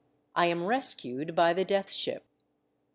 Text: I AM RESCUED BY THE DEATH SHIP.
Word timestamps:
I 0.35 0.47
AM 0.47 0.65
RESCUED 0.65 1.35
BY 1.35 1.53
THE 1.53 1.63
DEATH 1.63 1.91
SHIP. 1.91 2.25